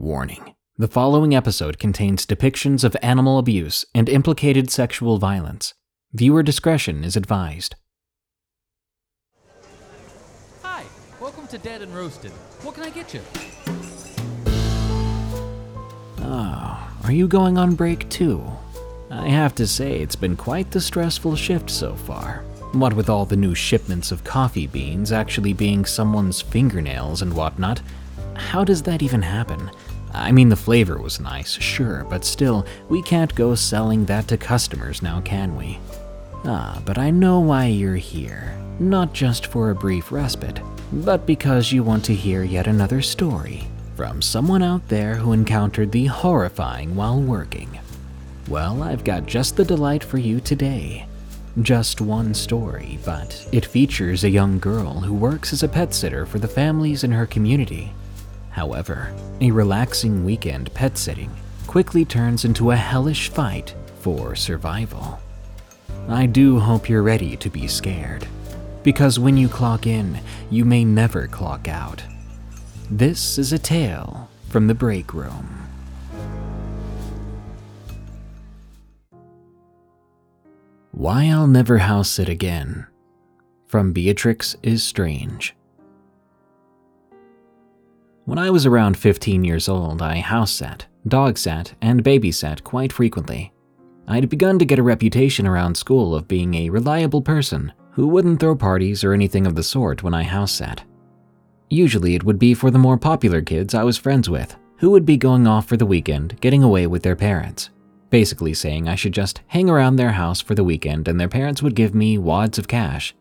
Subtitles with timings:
[0.00, 0.54] Warning.
[0.76, 5.74] The following episode contains depictions of animal abuse and implicated sexual violence.
[6.12, 7.74] Viewer discretion is advised.
[10.62, 10.84] Hi,
[11.20, 12.30] welcome to Dead and Roasted.
[12.62, 13.20] What can I get you?
[16.20, 18.44] Oh, are you going on break too?
[19.10, 22.44] I have to say, it's been quite the stressful shift so far.
[22.70, 27.82] What with all the new shipments of coffee beans actually being someone's fingernails and whatnot,
[28.34, 29.68] how does that even happen?
[30.12, 34.36] I mean, the flavor was nice, sure, but still, we can't go selling that to
[34.36, 35.78] customers now, can we?
[36.44, 38.56] Ah, but I know why you're here.
[38.78, 40.60] Not just for a brief respite,
[40.92, 45.90] but because you want to hear yet another story from someone out there who encountered
[45.90, 47.80] the horrifying while working.
[48.48, 51.06] Well, I've got just the delight for you today.
[51.60, 56.24] Just one story, but it features a young girl who works as a pet sitter
[56.24, 57.92] for the families in her community.
[58.50, 61.30] However, a relaxing weekend pet sitting
[61.66, 65.20] quickly turns into a hellish fight for survival.
[66.08, 68.26] I do hope you're ready to be scared,
[68.82, 70.20] because when you clock in,
[70.50, 72.02] you may never clock out.
[72.90, 75.54] This is a tale from the break room.
[80.92, 82.86] Why I'll Never House Sit Again
[83.66, 85.54] from Beatrix is Strange.
[88.28, 92.92] When I was around 15 years old, I house sat, dog sat, and babysat quite
[92.92, 93.54] frequently.
[94.06, 98.38] I'd begun to get a reputation around school of being a reliable person who wouldn't
[98.38, 100.84] throw parties or anything of the sort when I house sat.
[101.70, 105.06] Usually it would be for the more popular kids I was friends with, who would
[105.06, 107.70] be going off for the weekend, getting away with their parents
[108.10, 111.62] basically saying I should just hang around their house for the weekend and their parents
[111.62, 113.14] would give me wads of cash.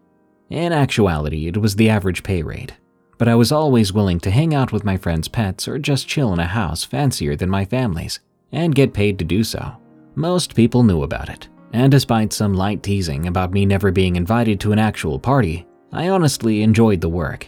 [0.49, 2.73] In actuality, it was the average pay rate,
[3.17, 6.33] but I was always willing to hang out with my friends' pets or just chill
[6.33, 8.19] in a house fancier than my family's,
[8.51, 9.75] and get paid to do so.
[10.15, 14.59] Most people knew about it, and despite some light teasing about me never being invited
[14.59, 17.47] to an actual party, I honestly enjoyed the work.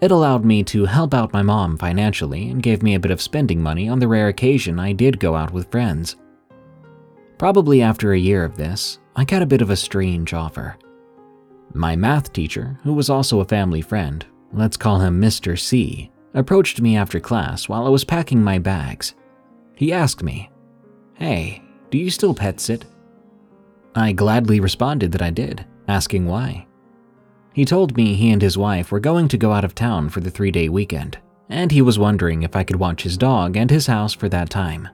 [0.00, 3.20] It allowed me to help out my mom financially and gave me a bit of
[3.20, 6.16] spending money on the rare occasion I did go out with friends.
[7.36, 10.76] Probably after a year of this, I got a bit of a strange offer.
[11.74, 15.58] My math teacher, who was also a family friend, let's call him Mr.
[15.58, 19.14] C, approached me after class while I was packing my bags.
[19.74, 20.50] He asked me,
[21.14, 22.84] Hey, do you still pet sit?
[23.94, 26.66] I gladly responded that I did, asking why.
[27.52, 30.20] He told me he and his wife were going to go out of town for
[30.20, 31.18] the three day weekend,
[31.48, 34.50] and he was wondering if I could watch his dog and his house for that
[34.50, 34.88] time.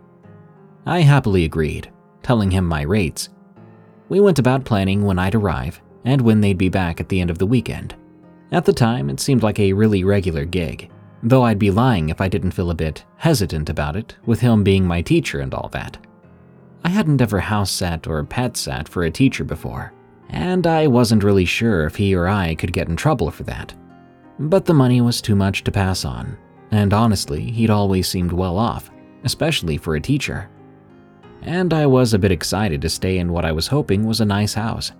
[0.87, 1.91] I happily agreed,
[2.23, 3.29] telling him my rates.
[4.09, 7.31] We went about planning when I'd arrive and when they'd be back at the end
[7.31, 7.95] of the weekend.
[8.53, 10.91] At the time, it seemed like a really regular gig,
[11.23, 14.63] though I'd be lying if I didn't feel a bit hesitant about it, with him
[14.63, 15.99] being my teacher and all that.
[16.85, 19.93] I hadn't ever house sat or pet sat for a teacher before,
[20.29, 23.75] and I wasn't really sure if he or I could get in trouble for that.
[24.39, 26.37] But the money was too much to pass on,
[26.71, 28.91] and honestly, he'd always seemed well off,
[29.25, 30.49] especially for a teacher
[31.47, 34.25] and I was a bit excited to stay in what I was hoping was a
[34.25, 34.93] nice house.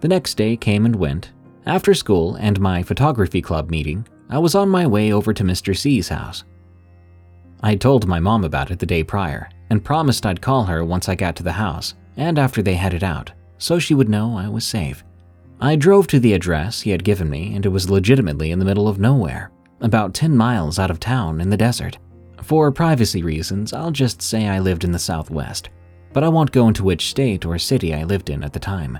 [0.00, 1.32] The next day came and went.
[1.66, 5.76] After school and my photography club meeting, I was on my way over to Mr.
[5.76, 6.44] C's house.
[7.62, 11.08] I told my mom about it the day prior and promised I'd call her once
[11.08, 14.48] I got to the house and after they headed out, so she would know I
[14.48, 15.02] was safe.
[15.60, 18.64] I drove to the address he had given me, and it was legitimately in the
[18.64, 19.50] middle of nowhere,
[19.80, 21.96] about 10 miles out of town in the desert.
[22.42, 25.70] For privacy reasons, I'll just say I lived in the Southwest,
[26.12, 28.98] but I won't go into which state or city I lived in at the time.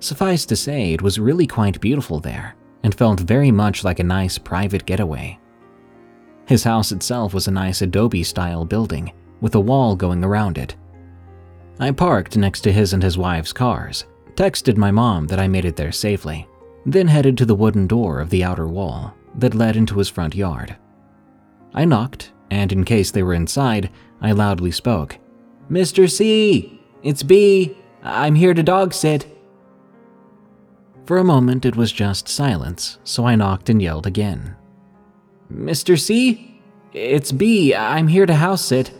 [0.00, 4.04] Suffice to say, it was really quite beautiful there, and felt very much like a
[4.04, 5.38] nice private getaway.
[6.46, 10.74] His house itself was a nice adobe style building, with a wall going around it.
[11.78, 15.64] I parked next to his and his wife's cars, texted my mom that I made
[15.64, 16.48] it there safely,
[16.86, 20.34] then headed to the wooden door of the outer wall that led into his front
[20.34, 20.76] yard.
[21.74, 25.18] I knocked, and in case they were inside, I loudly spoke
[25.70, 26.10] Mr.
[26.10, 27.76] C, it's B.
[28.02, 29.26] I'm here to dog sit.
[31.06, 34.54] For a moment, it was just silence, so I knocked and yelled again.
[35.52, 35.98] Mr.
[35.98, 36.60] C?
[36.92, 37.74] It's B.
[37.74, 38.92] I'm here to house sit.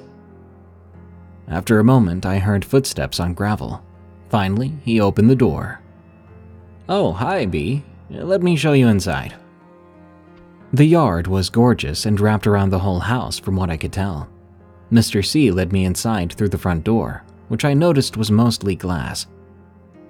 [1.48, 3.84] After a moment, I heard footsteps on gravel.
[4.28, 5.80] Finally, he opened the door.
[6.88, 7.84] Oh, hi, B.
[8.08, 9.34] Let me show you inside.
[10.72, 14.28] The yard was gorgeous and wrapped around the whole house, from what I could tell.
[14.92, 15.24] Mr.
[15.24, 19.26] C led me inside through the front door, which I noticed was mostly glass.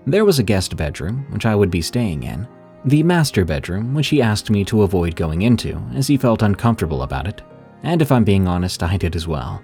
[0.07, 2.49] There was a guest bedroom, which I would be staying in,
[2.85, 7.03] the master bedroom, which he asked me to avoid going into, as he felt uncomfortable
[7.03, 7.43] about it,
[7.83, 9.63] and if I'm being honest, I did as well.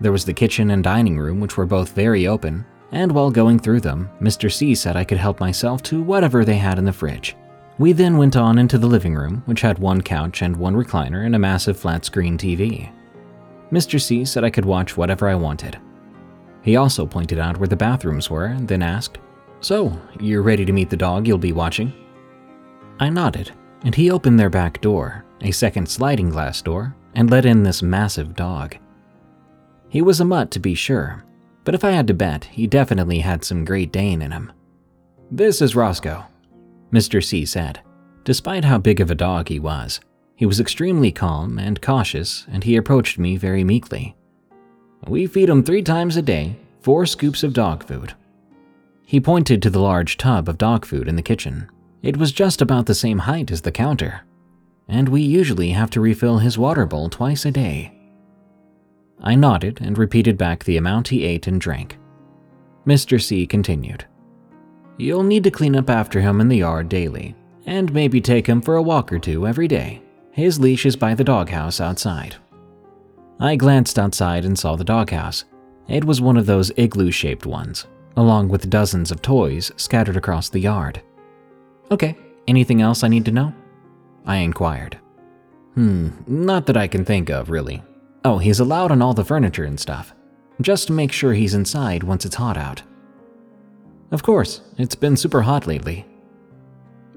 [0.00, 3.58] There was the kitchen and dining room, which were both very open, and while going
[3.58, 4.52] through them, Mr.
[4.52, 7.34] C said I could help myself to whatever they had in the fridge.
[7.78, 11.24] We then went on into the living room, which had one couch and one recliner
[11.24, 12.90] and a massive flat screen TV.
[13.72, 14.00] Mr.
[14.00, 15.78] C said I could watch whatever I wanted.
[16.62, 19.18] He also pointed out where the bathrooms were and then asked,
[19.64, 21.90] So, you're ready to meet the dog you'll be watching?
[23.00, 23.50] I nodded,
[23.82, 27.80] and he opened their back door, a second sliding glass door, and let in this
[27.80, 28.76] massive dog.
[29.88, 31.24] He was a mutt to be sure,
[31.64, 34.52] but if I had to bet, he definitely had some Great Dane in him.
[35.30, 36.26] This is Roscoe,
[36.92, 37.24] Mr.
[37.24, 37.80] C said.
[38.24, 39.98] Despite how big of a dog he was,
[40.36, 44.14] he was extremely calm and cautious, and he approached me very meekly.
[45.08, 48.12] We feed him three times a day, four scoops of dog food.
[49.04, 51.70] He pointed to the large tub of dog food in the kitchen.
[52.02, 54.22] It was just about the same height as the counter,
[54.88, 57.92] and we usually have to refill his water bowl twice a day.
[59.20, 61.98] I nodded and repeated back the amount he ate and drank.
[62.86, 63.22] Mr.
[63.22, 64.04] C continued.
[64.98, 67.34] You'll need to clean up after him in the yard daily,
[67.66, 70.02] and maybe take him for a walk or two every day.
[70.30, 72.36] His leash is by the doghouse outside.
[73.40, 75.44] I glanced outside and saw the doghouse.
[75.88, 77.86] It was one of those igloo shaped ones,
[78.16, 81.02] along with dozens of toys scattered across the yard.
[81.90, 82.16] Okay,
[82.46, 83.54] anything else I need to know?
[84.26, 84.98] I inquired.
[85.74, 87.82] Hmm, not that I can think of, really.
[88.24, 90.14] Oh, he's allowed on all the furniture and stuff.
[90.60, 92.82] Just make sure he's inside once it's hot out.
[94.12, 96.06] Of course, it's been super hot lately.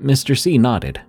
[0.02, 0.38] Mr.
[0.38, 1.00] C nodded.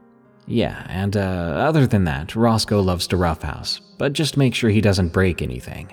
[0.46, 4.80] Yeah, and uh, other than that, Roscoe loves to roughhouse, but just make sure he
[4.80, 5.92] doesn't break anything.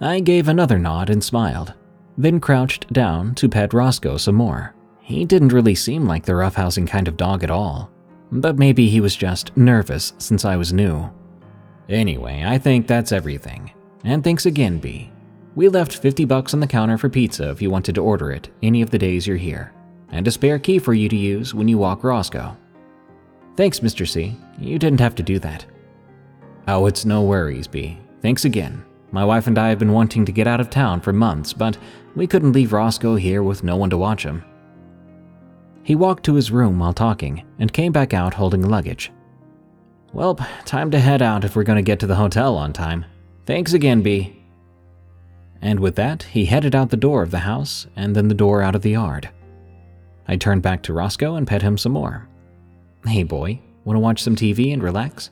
[0.00, 1.74] I gave another nod and smiled,
[2.18, 4.74] then crouched down to pet Roscoe some more.
[5.00, 7.90] He didn't really seem like the roughhousing kind of dog at all,
[8.30, 11.08] but maybe he was just nervous since I was new.
[11.88, 13.72] Anyway, I think that's everything.
[14.04, 15.10] And thanks again, B.
[15.54, 18.50] We left 50 bucks on the counter for pizza if you wanted to order it
[18.62, 19.72] any of the days you're here,
[20.10, 22.56] and a spare key for you to use when you walk Roscoe.
[23.56, 24.06] Thanks, Mr.
[24.06, 24.36] C.
[24.58, 25.64] You didn't have to do that.
[26.66, 27.98] Oh, it's no worries, B.
[28.22, 28.84] Thanks again.
[29.10, 31.78] My wife and I have been wanting to get out of town for months, but
[32.14, 34.44] we couldn't leave Roscoe here with no one to watch him.
[35.82, 39.10] He walked to his room while talking and came back out holding luggage.
[40.12, 40.34] Well,
[40.66, 43.06] time to head out if we're going to get to the hotel on time.
[43.46, 44.42] Thanks again, B.
[45.62, 48.62] And with that, he headed out the door of the house and then the door
[48.62, 49.30] out of the yard.
[50.26, 52.28] I turned back to Roscoe and pet him some more.
[53.06, 55.30] Hey, boy, want to watch some TV and relax?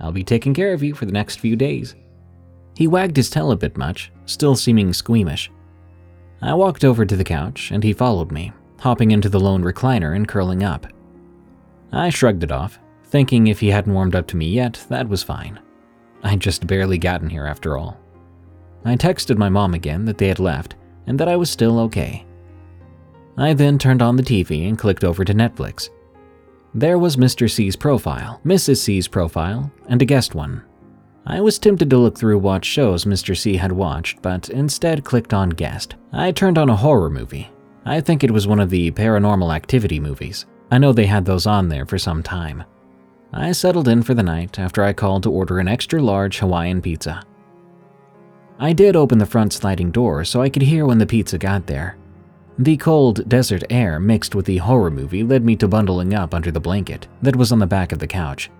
[0.00, 1.94] I'll be taking care of you for the next few days.
[2.74, 5.50] He wagged his tail a bit much, still seeming squeamish.
[6.42, 10.14] I walked over to the couch and he followed me, hopping into the lone recliner
[10.14, 10.86] and curling up.
[11.92, 15.22] I shrugged it off, thinking if he hadn't warmed up to me yet, that was
[15.22, 15.60] fine.
[16.22, 18.00] I'd just barely gotten here after all.
[18.84, 20.74] I texted my mom again that they had left
[21.06, 22.26] and that I was still okay.
[23.36, 25.90] I then turned on the TV and clicked over to Netflix.
[26.74, 27.50] There was Mr.
[27.50, 28.78] C's profile, Mrs.
[28.78, 30.62] C's profile, and a guest one.
[31.26, 33.36] I was tempted to look through what shows Mr.
[33.36, 35.94] C had watched, but instead clicked on guest.
[36.12, 37.50] I turned on a horror movie.
[37.86, 40.44] I think it was one of the paranormal activity movies.
[40.70, 42.64] I know they had those on there for some time.
[43.32, 46.82] I settled in for the night after I called to order an extra large Hawaiian
[46.82, 47.22] pizza.
[48.58, 51.66] I did open the front sliding door so I could hear when the pizza got
[51.66, 51.96] there.
[52.58, 56.52] The cold desert air mixed with the horror movie led me to bundling up under
[56.52, 58.50] the blanket that was on the back of the couch.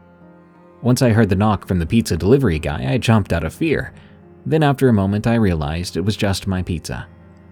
[0.84, 3.94] Once I heard the knock from the pizza delivery guy, I jumped out of fear.
[4.44, 7.06] Then, after a moment, I realized it was just my pizza.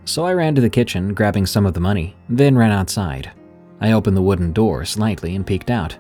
[0.05, 3.33] So I ran to the kitchen, grabbing some of the money, then ran outside.
[3.81, 5.97] I opened the wooden door slightly and peeked out.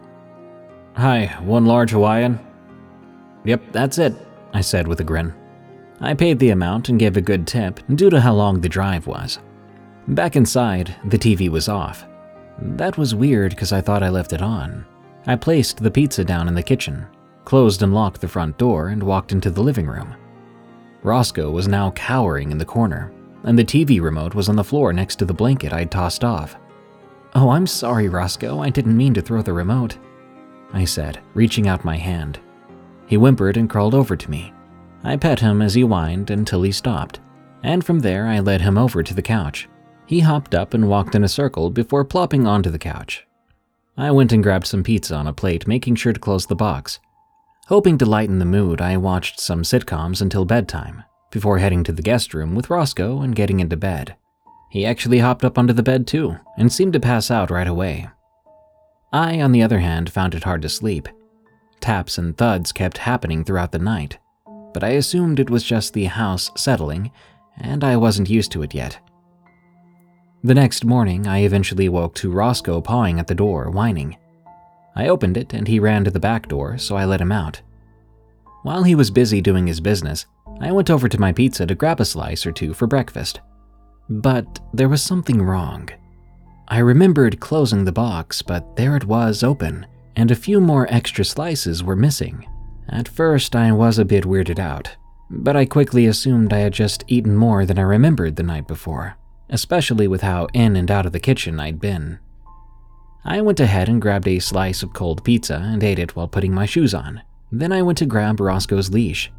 [0.96, 2.38] Hi, one large Hawaiian?
[3.46, 4.14] Yep, that's it,
[4.52, 5.32] I said with a grin.
[6.02, 9.06] I paid the amount and gave a good tip due to how long the drive
[9.06, 9.38] was.
[10.06, 12.04] Back inside, the TV was off.
[12.58, 14.84] That was weird because I thought I left it on.
[15.26, 17.06] I placed the pizza down in the kitchen,
[17.44, 20.14] closed and locked the front door, and walked into the living room.
[21.02, 23.12] Roscoe was now cowering in the corner,
[23.44, 26.56] and the TV remote was on the floor next to the blanket I'd tossed off.
[27.34, 28.60] Oh, I'm sorry, Roscoe.
[28.60, 29.98] I didn't mean to throw the remote,
[30.72, 32.38] I said, reaching out my hand.
[33.06, 34.52] He whimpered and crawled over to me.
[35.04, 37.20] I pet him as he whined until he stopped,
[37.62, 39.68] and from there I led him over to the couch.
[40.06, 43.26] He hopped up and walked in a circle before plopping onto the couch.
[43.96, 46.98] I went and grabbed some pizza on a plate, making sure to close the box.
[47.68, 52.02] Hoping to lighten the mood, I watched some sitcoms until bedtime, before heading to the
[52.02, 54.16] guest room with Roscoe and getting into bed.
[54.70, 58.08] He actually hopped up onto the bed too, and seemed to pass out right away.
[59.12, 61.08] I, on the other hand, found it hard to sleep.
[61.80, 64.18] Taps and thuds kept happening throughout the night,
[64.72, 67.12] but I assumed it was just the house settling,
[67.58, 68.98] and I wasn't used to it yet.
[70.42, 74.16] The next morning, I eventually woke to Roscoe pawing at the door, whining.
[74.94, 77.60] I opened it and he ran to the back door, so I let him out.
[78.62, 80.26] While he was busy doing his business,
[80.60, 83.40] I went over to my pizza to grab a slice or two for breakfast.
[84.08, 85.88] But there was something wrong.
[86.68, 91.24] I remembered closing the box, but there it was open, and a few more extra
[91.24, 92.46] slices were missing.
[92.88, 94.96] At first, I was a bit weirded out,
[95.30, 99.16] but I quickly assumed I had just eaten more than I remembered the night before
[99.52, 102.18] especially with how in and out of the kitchen I'd been.
[103.24, 106.52] I went ahead and grabbed a slice of cold pizza and ate it while putting
[106.52, 107.22] my shoes on.
[107.52, 109.30] Then I went to grab Roscoe's leash.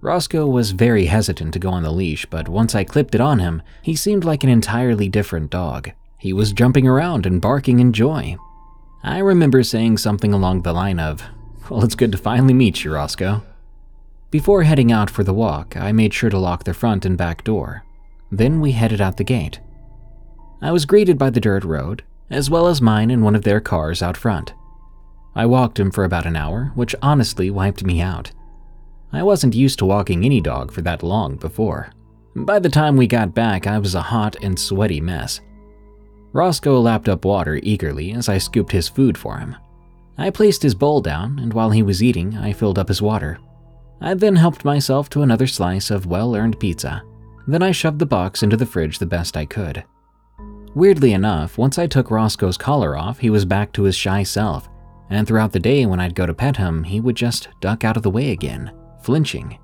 [0.00, 3.38] Roscoe was very hesitant to go on the leash, but once I clipped it on
[3.38, 5.92] him, he seemed like an entirely different dog.
[6.18, 8.36] He was jumping around and barking in joy.
[9.02, 11.22] I remember saying something along the line of,
[11.70, 13.42] Well, it's good to finally meet you, Roscoe.
[14.30, 17.44] Before heading out for the walk, I made sure to lock the front and back
[17.44, 17.84] door.
[18.32, 19.60] Then we headed out the gate.
[20.60, 23.60] I was greeted by the dirt road, as well as mine and one of their
[23.60, 24.54] cars out front.
[25.34, 28.32] I walked him for about an hour, which honestly wiped me out.
[29.12, 31.90] I wasn't used to walking any dog for that long before.
[32.36, 35.40] By the time we got back, I was a hot and sweaty mess.
[36.32, 39.54] Roscoe lapped up water eagerly as I scooped his food for him.
[40.18, 43.38] I placed his bowl down, and while he was eating, I filled up his water.
[44.00, 47.02] I then helped myself to another slice of well earned pizza.
[47.46, 49.84] Then I shoved the box into the fridge the best I could.
[50.74, 54.68] Weirdly enough, once I took Roscoe's collar off, he was back to his shy self,
[55.08, 57.96] and throughout the day when I'd go to pet him, he would just duck out
[57.96, 59.58] of the way again, flinching.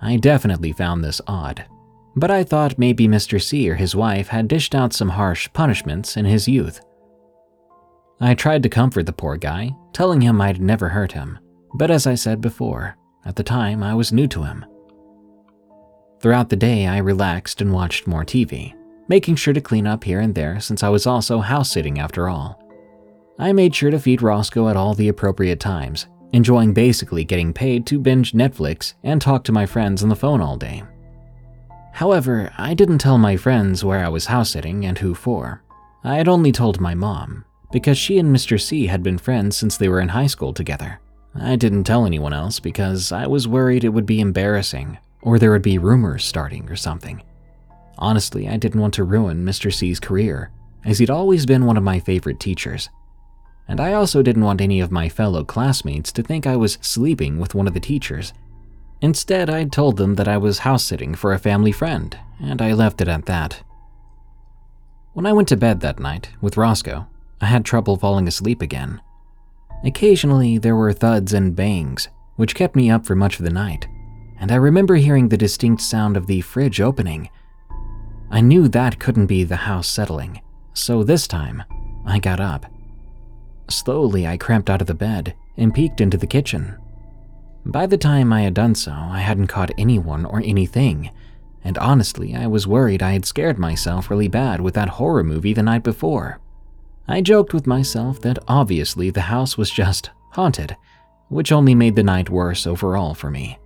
[0.00, 1.64] I definitely found this odd,
[2.14, 3.42] but I thought maybe Mr.
[3.42, 6.80] C or his wife had dished out some harsh punishments in his youth.
[8.20, 11.38] I tried to comfort the poor guy, telling him I'd never hurt him,
[11.74, 14.64] but as I said before, at the time I was new to him.
[16.20, 18.74] Throughout the day, I relaxed and watched more TV,
[19.08, 22.28] making sure to clean up here and there since I was also house sitting after
[22.28, 22.62] all.
[23.38, 27.86] I made sure to feed Roscoe at all the appropriate times, enjoying basically getting paid
[27.86, 30.82] to binge Netflix and talk to my friends on the phone all day.
[31.92, 35.62] However, I didn't tell my friends where I was house sitting and who for.
[36.04, 38.60] I had only told my mom, because she and Mr.
[38.60, 41.00] C had been friends since they were in high school together.
[41.34, 45.50] I didn't tell anyone else because I was worried it would be embarrassing or there
[45.50, 47.20] would be rumors starting or something.
[47.98, 49.72] Honestly, I didn't want to ruin Mr.
[49.72, 50.50] C's career,
[50.84, 52.88] as he'd always been one of my favorite teachers.
[53.68, 57.38] And I also didn't want any of my fellow classmates to think I was sleeping
[57.38, 58.32] with one of the teachers.
[59.00, 62.72] Instead, I told them that I was house sitting for a family friend, and I
[62.72, 63.62] left it at that.
[65.12, 67.06] When I went to bed that night with Roscoe,
[67.40, 69.00] I had trouble falling asleep again.
[69.84, 73.88] Occasionally, there were thuds and bangs, which kept me up for much of the night
[74.38, 77.30] and I remember hearing the distinct sound of the fridge opening.
[78.30, 80.40] I knew that couldn't be the house settling,
[80.74, 81.62] so this time,
[82.04, 82.66] I got up.
[83.68, 86.76] Slowly, I crept out of the bed and peeked into the kitchen.
[87.64, 91.10] By the time I had done so, I hadn't caught anyone or anything,
[91.64, 95.52] and honestly, I was worried I had scared myself really bad with that horror movie
[95.52, 96.38] the night before.
[97.08, 100.76] I joked with myself that obviously the house was just haunted,
[101.28, 103.58] which only made the night worse overall for me.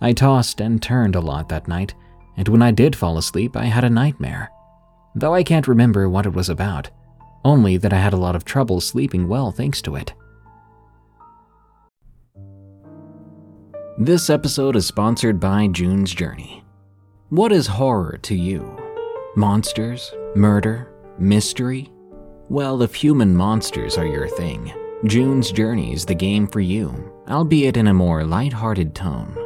[0.00, 1.94] I tossed and turned a lot that night,
[2.36, 4.50] and when I did fall asleep, I had a nightmare.
[5.14, 6.90] Though I can't remember what it was about,
[7.44, 10.12] only that I had a lot of trouble sleeping well thanks to it.
[13.98, 16.64] This episode is sponsored by June's Journey.
[17.30, 18.78] What is horror to you?
[19.36, 20.12] Monsters?
[20.34, 20.92] Murder?
[21.18, 21.90] Mystery?
[22.48, 24.72] Well, if human monsters are your thing,
[25.04, 29.45] June's Journey is the game for you albeit in a more light-hearted tone.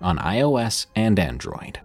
[0.00, 1.80] on iOS and Android.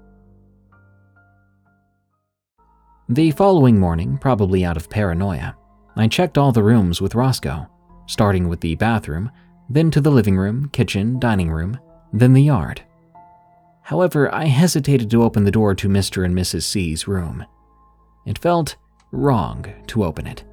[3.07, 5.55] The following morning, probably out of paranoia,
[5.95, 7.67] I checked all the rooms with Roscoe,
[8.05, 9.31] starting with the bathroom,
[9.69, 11.79] then to the living room, kitchen, dining room,
[12.13, 12.83] then the yard.
[13.81, 16.23] However, I hesitated to open the door to Mr.
[16.23, 16.63] and Mrs.
[16.63, 17.45] C's room.
[18.25, 18.75] It felt
[19.11, 20.43] wrong to open it,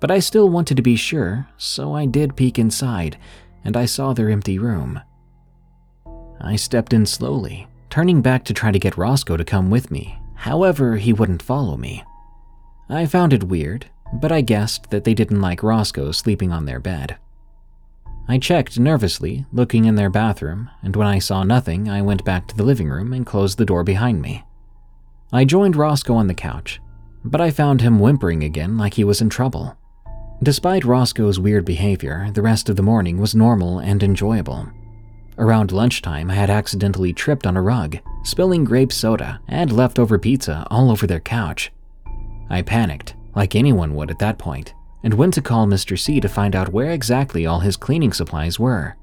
[0.00, 3.18] but I still wanted to be sure, so I did peek inside
[3.62, 5.00] and I saw their empty room.
[6.40, 10.18] I stepped in slowly, turning back to try to get Roscoe to come with me.
[10.34, 12.02] However, he wouldn't follow me.
[12.88, 16.80] I found it weird, but I guessed that they didn't like Roscoe sleeping on their
[16.80, 17.16] bed.
[18.26, 22.46] I checked nervously, looking in their bathroom, and when I saw nothing, I went back
[22.48, 24.44] to the living room and closed the door behind me.
[25.32, 26.80] I joined Roscoe on the couch,
[27.24, 29.76] but I found him whimpering again like he was in trouble.
[30.42, 34.70] Despite Roscoe's weird behavior, the rest of the morning was normal and enjoyable.
[35.40, 40.66] Around lunchtime, I had accidentally tripped on a rug, spilling grape soda and leftover pizza
[40.70, 41.72] all over their couch.
[42.50, 45.98] I panicked, like anyone would at that point, and went to call Mr.
[45.98, 48.96] C to find out where exactly all his cleaning supplies were.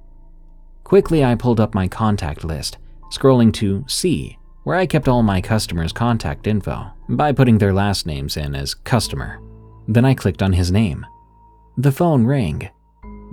[0.83, 2.77] Quickly, I pulled up my contact list,
[3.11, 8.05] scrolling to C, where I kept all my customers' contact info by putting their last
[8.05, 9.41] names in as customer.
[9.87, 11.03] Then I clicked on his name.
[11.77, 12.69] The phone rang.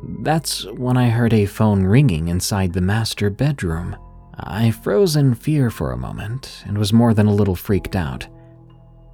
[0.06, 3.96] That's when I heard a phone ringing inside the master bedroom.
[4.36, 8.26] I froze in fear for a moment and was more than a little freaked out.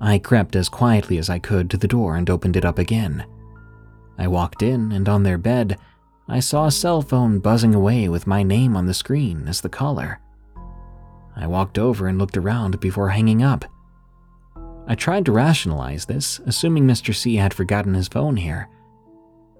[0.01, 3.25] I crept as quietly as I could to the door and opened it up again.
[4.19, 5.79] I walked in, and on their bed,
[6.29, 9.69] I saw a cell phone buzzing away with my name on the screen as the
[9.69, 10.21] caller.
[11.37, 13.65] I walked over and looked around before hanging up.
[14.87, 17.15] I tried to rationalize this, assuming Mr.
[17.15, 18.69] C had forgotten his phone here.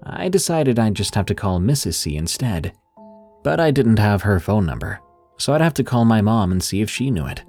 [0.03, 1.95] I decided I'd just have to call Mrs.
[1.95, 2.73] C instead.
[3.43, 4.99] But I didn't have her phone number,
[5.37, 7.43] so I'd have to call my mom and see if she knew it.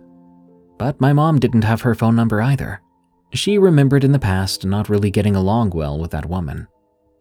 [0.78, 2.80] But my mom didn't have her phone number either.
[3.32, 6.66] She remembered in the past not really getting along well with that woman.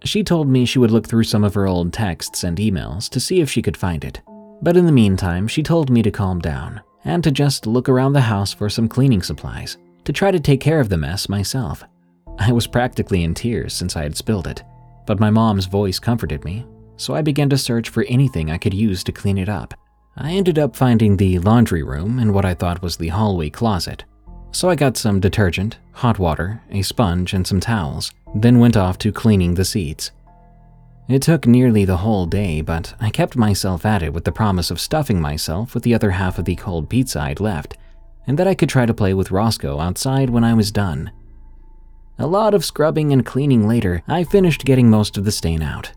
[0.03, 3.19] She told me she would look through some of her old texts and emails to
[3.19, 4.21] see if she could find it.
[4.61, 8.13] But in the meantime, she told me to calm down and to just look around
[8.13, 11.83] the house for some cleaning supplies to try to take care of the mess myself.
[12.39, 14.63] I was practically in tears since I had spilled it,
[15.11, 18.73] but my mom's voice comforted me, so I began to search for anything I could
[18.73, 19.73] use to clean it up.
[20.15, 24.05] I ended up finding the laundry room and what I thought was the hallway closet,
[24.53, 28.97] so I got some detergent, hot water, a sponge, and some towels, then went off
[28.99, 30.11] to cleaning the seats.
[31.09, 34.71] It took nearly the whole day, but I kept myself at it with the promise
[34.71, 37.75] of stuffing myself with the other half of the cold pizza I'd left,
[38.27, 41.11] and that I could try to play with Roscoe outside when I was done.
[42.21, 45.91] A lot of scrubbing and cleaning later, I finished getting most of the stain out.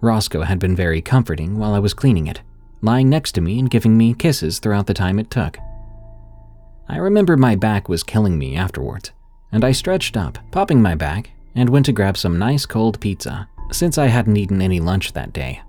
[0.00, 2.40] Roscoe had been very comforting while I was cleaning it,
[2.80, 5.58] lying next to me and giving me kisses throughout the time it took.
[6.88, 9.12] I remember my back was killing me afterwards,
[9.52, 13.46] and I stretched up, popping my back, and went to grab some nice cold pizza,
[13.70, 15.60] since I hadn't eaten any lunch that day.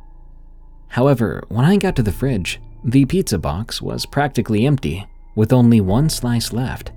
[0.88, 5.82] However, when I got to the fridge, the pizza box was practically empty, with only
[5.82, 6.94] one slice left.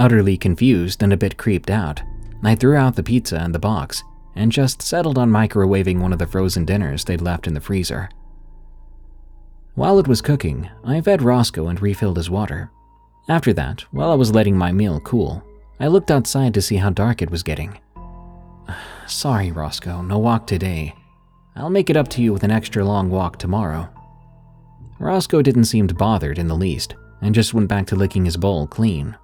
[0.00, 2.02] Utterly confused and a bit creeped out,
[2.42, 4.02] I threw out the pizza and the box
[4.34, 8.08] and just settled on microwaving one of the frozen dinners they'd left in the freezer.
[9.74, 12.72] While it was cooking, I fed Roscoe and refilled his water,
[13.30, 15.44] after that, while I was letting my meal cool,
[15.78, 17.78] I looked outside to see how dark it was getting.
[19.06, 20.96] Sorry, Roscoe, no walk today.
[21.54, 23.88] I'll make it up to you with an extra long walk tomorrow.
[24.98, 28.66] Roscoe didn't seem bothered in the least, and just went back to licking his bowl
[28.66, 29.16] clean.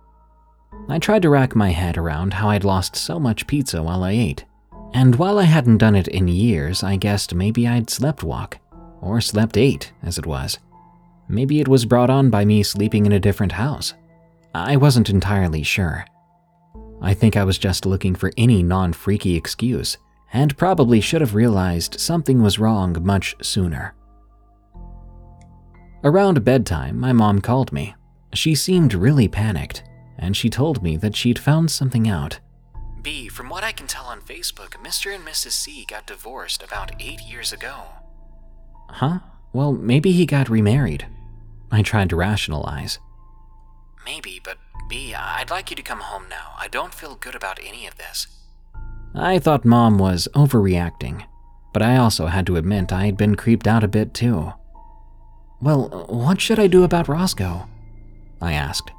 [0.88, 4.12] I tried to rack my head around how I'd lost so much pizza while I
[4.12, 4.44] ate,
[4.92, 8.59] and while I hadn't done it in years, I guessed maybe I'd slept walk,
[9.00, 10.59] or slept ate, as it was.
[11.29, 13.94] Maybe it was brought on by me sleeping in a different house.
[14.55, 16.05] I wasn't entirely sure.
[17.02, 19.98] I think I was just looking for any non freaky excuse,
[20.33, 23.94] and probably should have realized something was wrong much sooner.
[26.05, 27.94] Around bedtime, my mom called me.
[28.33, 29.83] She seemed really panicked,
[30.18, 32.40] and she told me that she'd found something out.
[33.02, 35.14] B, from what I can tell on Facebook, Mr.
[35.14, 35.52] and Mrs.
[35.52, 37.85] C got divorced about eight years ago.
[38.88, 39.20] Huh?
[39.52, 41.07] Well, maybe he got remarried.
[41.70, 42.98] I tried to rationalize.
[44.05, 46.55] Maybe, but B, I'd like you to come home now.
[46.59, 48.26] I don't feel good about any of this.
[49.14, 51.24] I thought mom was overreacting,
[51.72, 54.52] but I also had to admit I had been creeped out a bit too.
[55.61, 57.66] Well, what should I do about Roscoe?
[58.40, 58.90] I asked.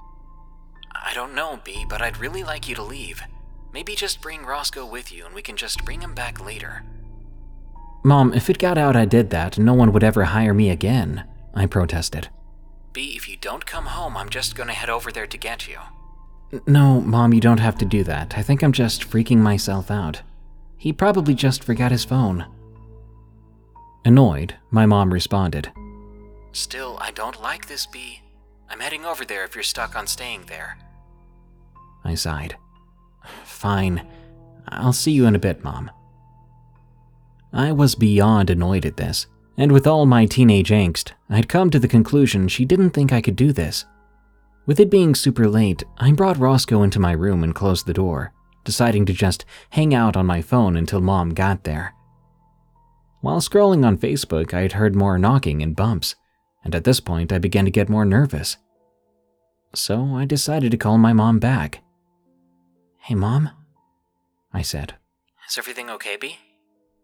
[1.07, 3.23] I don't know, B, but I'd really like you to leave.
[3.71, 6.83] Maybe just bring Roscoe with you and we can just bring him back later.
[8.03, 11.23] Mom, if it got out I did that, no one would ever hire me again,
[11.53, 12.27] I protested.
[12.91, 15.77] B, if you don't come home, I'm just gonna head over there to get you.
[16.65, 18.37] No, Mom, you don't have to do that.
[18.37, 20.23] I think I'm just freaking myself out.
[20.75, 22.45] He probably just forgot his phone.
[24.03, 25.71] Annoyed, my mom responded.
[26.51, 28.21] Still, I don't like this, B.
[28.69, 30.77] I'm heading over there if you're stuck on staying there.
[32.03, 32.55] I sighed.
[33.43, 34.05] Fine.
[34.69, 35.91] I'll see you in a bit, Mom.
[37.53, 41.79] I was beyond annoyed at this, and with all my teenage angst, I'd come to
[41.79, 43.85] the conclusion she didn't think I could do this.
[44.65, 48.33] With it being super late, I brought Roscoe into my room and closed the door,
[48.65, 51.93] deciding to just hang out on my phone until Mom got there.
[53.21, 56.15] While scrolling on Facebook, I had heard more knocking and bumps,
[56.63, 58.57] and at this point I began to get more nervous.
[59.73, 61.81] So I decided to call my mom back.
[63.07, 63.51] Hey, Mom?
[64.51, 64.95] I said.
[65.47, 66.39] Is everything okay, B?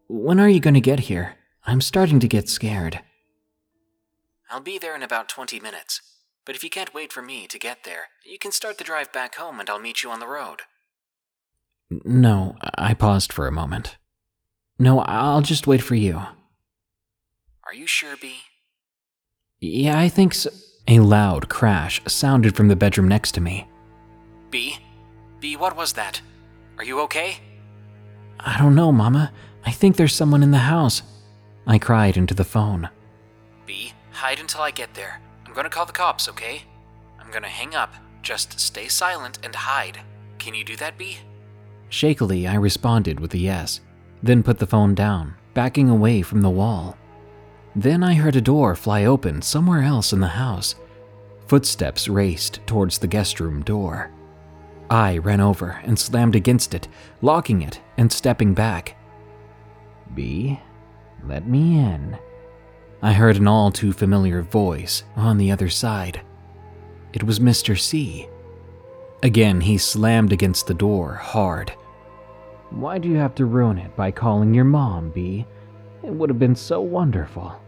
[0.10, 1.36] When are you going to get here?
[1.66, 3.00] I'm starting to get scared.
[4.52, 6.02] I'll be there in about 20 minutes,
[6.46, 9.14] but if you can't wait for me to get there, you can start the drive
[9.14, 10.64] back home and I'll meet you on the road.
[11.90, 13.96] No, I paused for a moment.
[14.78, 16.18] No, I'll just wait for you.
[17.66, 18.40] Are you sure, B?
[19.62, 20.50] Yeah, I think so.
[20.86, 23.70] A loud crash sounded from the bedroom next to me.
[24.52, 24.80] B?
[25.44, 26.22] B, what was that?
[26.78, 27.36] Are you okay?
[28.40, 29.34] I don't know, Mama.
[29.66, 31.02] I think there's someone in the house.
[31.68, 32.90] I cried into the phone.
[33.66, 35.20] B, hide until I get there.
[35.46, 36.62] I'm gonna call the cops, okay?
[37.20, 37.94] I'm gonna hang up.
[38.22, 40.00] Just stay silent and hide.
[40.40, 41.18] Can you do that, B?
[41.90, 43.82] Shakily, I responded with a yes,
[44.24, 46.98] then put the phone down, backing away from the wall.
[47.76, 50.76] Then I heard a door fly open somewhere else in the house.
[51.48, 54.10] Footsteps raced towards the guest room door.
[54.94, 56.88] I ran over and slammed against it,
[57.20, 58.96] locking it and stepping back.
[60.14, 60.60] B,
[61.26, 62.16] let me in.
[63.02, 66.22] I heard an all too familiar voice on the other side.
[67.12, 67.76] It was Mr.
[67.76, 68.28] C.
[69.24, 71.72] Again, he slammed against the door hard.
[72.70, 75.48] Why do you have to ruin it by calling your mom, B?
[76.04, 77.60] It would have been so wonderful.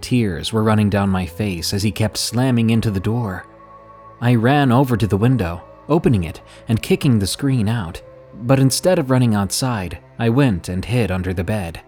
[0.00, 3.44] Tears were running down my face as he kept slamming into the door.
[4.20, 8.02] I ran over to the window, opening it and kicking the screen out,
[8.34, 11.80] but instead of running outside, I went and hid under the bed.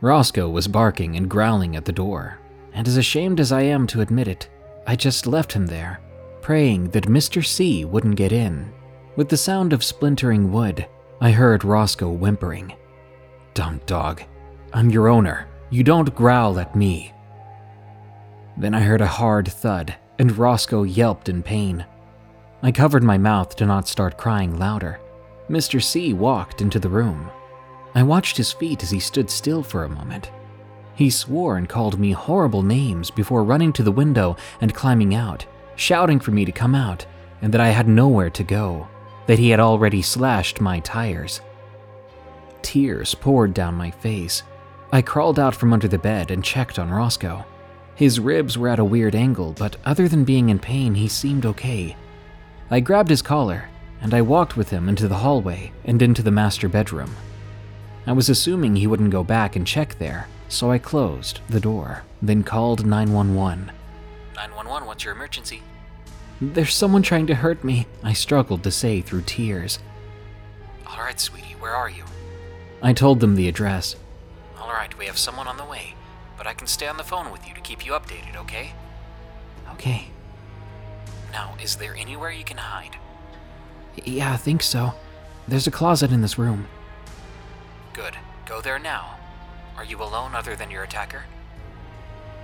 [0.00, 2.38] Roscoe was barking and growling at the door,
[2.72, 4.48] and as ashamed as I am to admit it,
[4.86, 6.00] I just left him there,
[6.40, 7.44] praying that Mr.
[7.44, 8.72] C wouldn't get in.
[9.14, 10.86] With the sound of splintering wood,
[11.20, 12.74] I heard Roscoe whimpering.
[13.54, 14.22] Dumb dog.
[14.72, 15.46] I'm your owner.
[15.70, 17.12] You don't growl at me.
[18.56, 21.84] Then I heard a hard thud, and Roscoe yelped in pain.
[22.64, 25.00] I covered my mouth to not start crying louder.
[25.50, 25.82] Mr.
[25.82, 27.28] C walked into the room.
[27.94, 30.30] I watched his feet as he stood still for a moment.
[30.94, 35.44] He swore and called me horrible names before running to the window and climbing out,
[35.74, 37.04] shouting for me to come out
[37.40, 38.86] and that I had nowhere to go,
[39.26, 41.40] that he had already slashed my tires.
[42.62, 44.44] Tears poured down my face.
[44.92, 47.44] I crawled out from under the bed and checked on Roscoe.
[47.96, 51.44] His ribs were at a weird angle, but other than being in pain, he seemed
[51.44, 51.96] okay.
[52.72, 53.68] I grabbed his collar,
[54.00, 57.14] and I walked with him into the hallway and into the master bedroom.
[58.04, 62.02] I was assuming he wouldn't go back and check there, so I closed the door,
[62.20, 63.70] then called 911.
[64.34, 65.62] 911, what's your emergency?
[66.40, 69.78] There's someone trying to hurt me, I struggled to say through tears.
[70.84, 72.02] Alright, sweetie, where are you?
[72.82, 73.94] I told them the address.
[74.58, 75.94] Alright, we have someone on the way
[76.42, 78.72] but I can stay on the phone with you to keep you updated, okay?
[79.74, 80.08] Okay.
[81.32, 82.96] Now, is there anywhere you can hide?
[84.04, 84.92] Yeah, I think so.
[85.48, 86.66] There's a closet in this room.
[87.92, 88.16] Good.
[88.46, 89.16] Go there now.
[89.76, 91.24] Are you alone other than your attacker?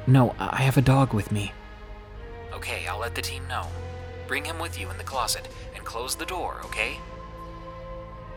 [0.06, 1.52] No, I have a dog with me.
[2.52, 3.66] Okay, I'll let the team know.
[4.26, 6.98] Bring him with you in the closet and close the door, okay?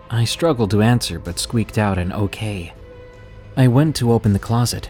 [0.09, 2.73] I struggled to answer but squeaked out an okay.
[3.55, 4.89] I went to open the closet,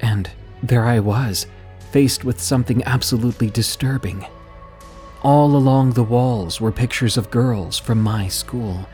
[0.00, 0.28] and
[0.62, 1.46] there I was,
[1.90, 4.26] faced with something absolutely disturbing.
[5.22, 8.86] All along the walls were pictures of girls from my school,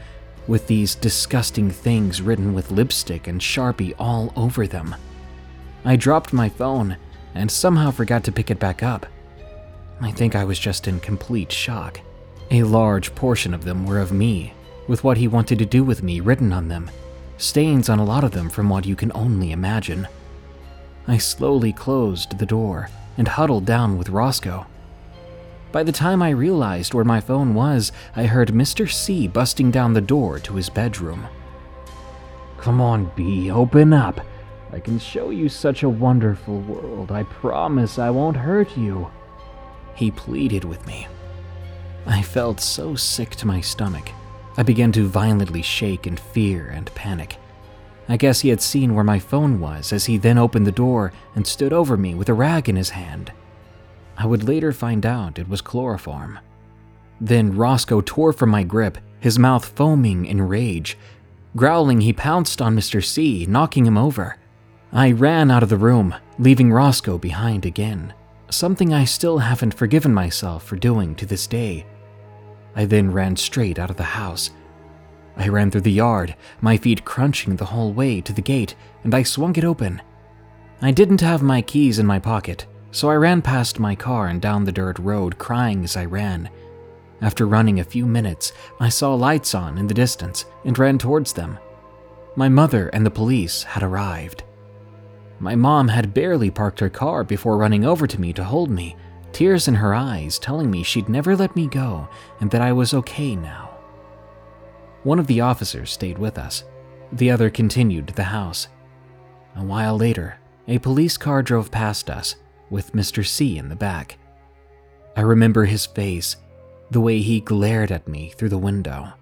[0.47, 4.95] with these disgusting things written with lipstick and Sharpie all over them.
[5.85, 6.97] I dropped my phone
[7.35, 9.07] and somehow forgot to pick it back up.
[10.01, 12.01] I think I was just in complete shock.
[12.51, 14.53] A large portion of them were of me,
[14.87, 16.91] with what he wanted to do with me written on them,
[17.39, 20.07] stains on a lot of them from what you can only imagine.
[21.07, 24.67] I slowly closed the door and huddled down with Roscoe.
[25.73, 28.91] By the time I realized where my phone was, I heard Mr.
[28.91, 31.27] C busting down the door to his bedroom.
[32.59, 34.21] Come on, B, open up.
[34.71, 37.11] I can show you such a wonderful world.
[37.11, 39.11] I promise I won't hurt you.
[39.95, 41.09] He pleaded with me.
[42.07, 44.11] I felt so sick to my stomach.
[44.59, 47.39] I began to violently shake in fear and panic.
[48.09, 51.13] I guess he had seen where my phone was as he then opened the door
[51.35, 53.33] and stood over me with a rag in his hand.
[54.23, 56.39] I would later find out it was chloroform.
[57.21, 60.97] Then Roscoe tore from my grip, his mouth foaming in rage.
[61.57, 63.05] Growling, he pounced on Mr.
[63.05, 64.37] C, knocking him over.
[64.93, 68.15] I ran out of the room, leaving Roscoe behind again,
[68.49, 71.85] something I still haven't forgiven myself for doing to this day.
[72.77, 74.51] I then ran straight out of the house.
[75.37, 79.17] I ran through the yard, my feet crunching the whole way to the gate, and
[79.17, 80.01] I swung it open.
[80.81, 84.41] I didn't have my keys in my pocket, so I ran past my car and
[84.41, 86.51] down the dirt road, crying as I ran.
[87.23, 91.33] After running a few minutes, I saw lights on in the distance and ran towards
[91.33, 91.59] them.
[92.37, 94.45] My mother and the police had arrived.
[95.41, 98.95] My mom had barely parked her car before running over to me to hold me,
[99.33, 102.09] tears in her eyes, telling me she'd never let me go
[102.41, 103.71] and that I was okay now.
[105.03, 106.65] One of the officers stayed with us,
[107.11, 108.69] the other continued to the house.
[109.57, 112.37] A while later, a police car drove past us
[112.73, 113.25] with Mr.
[113.25, 114.19] C in the back.
[115.15, 116.37] I remember his face,
[116.91, 119.13] the way he glared at me through the window.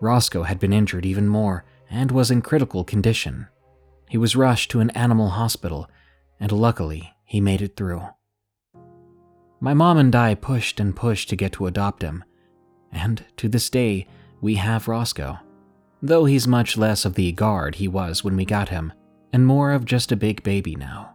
[0.00, 3.46] Roscoe had been injured even more and was in critical condition.
[4.08, 5.88] He was rushed to an animal hospital,
[6.40, 8.02] and luckily, he made it through.
[9.60, 12.24] My mom and I pushed and pushed to get to adopt him,
[12.90, 14.08] and to this day,
[14.40, 15.38] we have Roscoe,
[16.02, 18.92] though he's much less of the guard he was when we got him,
[19.32, 21.11] and more of just a big baby now.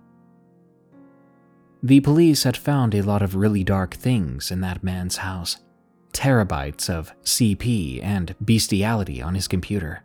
[1.84, 5.58] The police had found a lot of really dark things in that man's house
[6.18, 10.04] terabytes of CP and bestiality on his computer,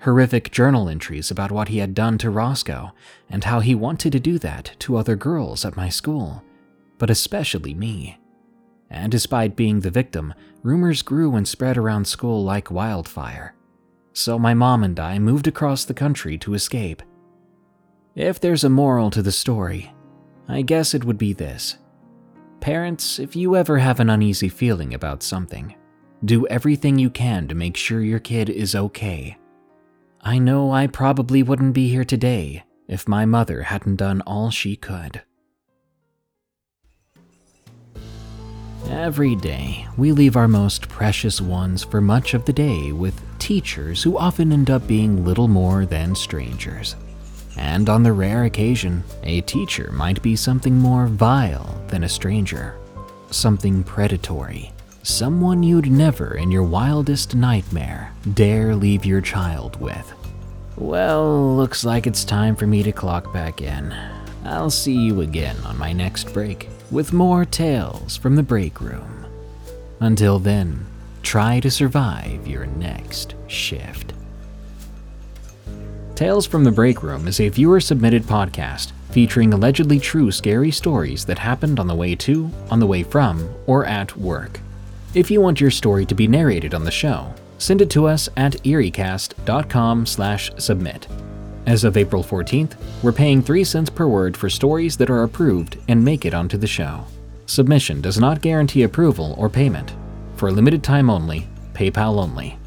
[0.00, 2.92] horrific journal entries about what he had done to Roscoe
[3.28, 6.42] and how he wanted to do that to other girls at my school,
[6.96, 8.18] but especially me.
[8.88, 13.54] And despite being the victim, rumors grew and spread around school like wildfire.
[14.14, 17.02] So my mom and I moved across the country to escape.
[18.14, 19.92] If there's a moral to the story,
[20.50, 21.78] I guess it would be this.
[22.60, 25.76] Parents, if you ever have an uneasy feeling about something,
[26.24, 29.38] do everything you can to make sure your kid is okay.
[30.20, 34.74] I know I probably wouldn't be here today if my mother hadn't done all she
[34.74, 35.22] could.
[38.88, 44.02] Every day, we leave our most precious ones for much of the day with teachers
[44.02, 46.96] who often end up being little more than strangers.
[47.56, 52.76] And on the rare occasion, a teacher might be something more vile than a stranger,
[53.30, 60.12] something predatory, someone you'd never in your wildest nightmare dare leave your child with.
[60.76, 63.94] Well, looks like it's time for me to clock back in.
[64.44, 69.26] I'll see you again on my next break with more tales from the break room.
[70.00, 70.86] Until then,
[71.22, 74.14] try to survive your next shift.
[76.20, 81.24] Tales from the Break Room is a viewer submitted podcast featuring allegedly true scary stories
[81.24, 84.60] that happened on the way to, on the way from, or at work.
[85.14, 88.28] If you want your story to be narrated on the show, send it to us
[88.36, 91.08] at eeriecast.com/submit.
[91.64, 95.78] As of April 14th, we're paying 3 cents per word for stories that are approved
[95.88, 97.06] and make it onto the show.
[97.46, 99.94] Submission does not guarantee approval or payment.
[100.36, 102.58] For a limited time only, PayPal only.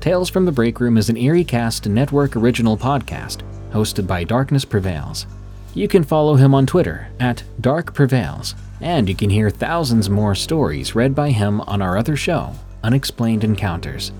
[0.00, 5.26] Tales from the Break Room is an EerieCast Network original podcast hosted by Darkness Prevails.
[5.74, 10.34] You can follow him on Twitter at Dark Prevails, and you can hear thousands more
[10.34, 14.10] stories read by him on our other show, Unexplained Encounters.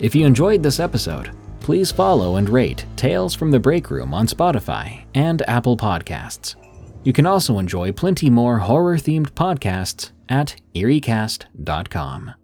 [0.00, 4.26] If you enjoyed this episode, please follow and rate Tales from the Break Room on
[4.26, 6.56] Spotify and Apple Podcasts.
[7.04, 12.34] You can also enjoy plenty more horror themed podcasts at eeriecast.com.